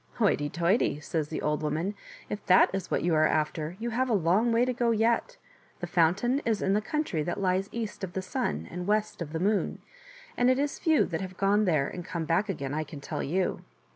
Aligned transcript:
"Hoity, 0.19 0.49
toity," 0.49 0.99
says 0.99 1.27
the 1.27 1.43
old 1.43 1.61
woman, 1.61 1.93
if 2.27 2.43
that 2.47 2.71
is 2.73 2.89
what 2.89 3.03
you 3.03 3.13
are 3.13 3.27
after, 3.27 3.75
you 3.77 3.91
have 3.91 4.09
a 4.09 4.13
long 4.15 4.51
way 4.51 4.65
to 4.65 4.73
go 4.73 4.89
yet. 4.89 5.37
The 5.79 5.85
fountain 5.85 6.39
is 6.43 6.59
in 6.63 6.73
the 6.73 6.81
country 6.81 7.21
that 7.21 7.39
lies 7.39 7.69
east 7.71 8.03
of 8.03 8.13
the 8.13 8.21
Sun 8.23 8.67
and 8.71 8.87
west 8.87 9.21
of 9.21 9.31
the 9.31 9.39
Moon, 9.39 9.79
and 10.35 10.49
it 10.49 10.57
is 10.57 10.79
few 10.79 11.05
that 11.05 11.21
have 11.21 11.37
gone 11.37 11.65
there 11.65 11.87
and 11.87 12.03
come 12.03 12.25
back 12.25 12.49
again, 12.49 12.73
I 12.73 12.83
can 12.83 12.99
tell 12.99 13.21
you. 13.21 13.61